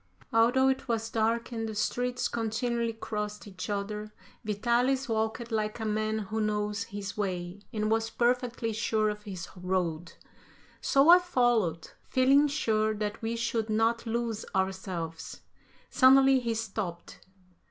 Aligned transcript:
Although 0.33 0.69
it 0.69 0.87
was 0.87 1.11
dark 1.11 1.51
and 1.51 1.69
the 1.69 1.75
streets 1.75 2.27
continually 2.27 2.93
crossed 2.93 3.45
each 3.47 3.69
other, 3.69 4.11
Vitalis 4.43 5.07
walked 5.07 5.51
like 5.51 5.79
a 5.79 5.85
man 5.85 6.17
who 6.17 6.41
knows 6.41 6.85
his 6.85 7.15
way, 7.15 7.59
and 7.71 7.91
was 7.91 8.09
perfectly 8.09 8.73
sure 8.73 9.09
of 9.09 9.21
his 9.21 9.47
road. 9.55 10.13
So 10.81 11.09
I 11.09 11.19
followed, 11.19 11.91
feeling 12.09 12.47
sure 12.47 12.95
that 12.95 13.21
we 13.21 13.35
should 13.35 13.69
not 13.69 14.07
lose 14.07 14.43
ourselves. 14.55 15.41
Suddenly, 15.91 16.39
he 16.39 16.55
stopped. 16.55 17.19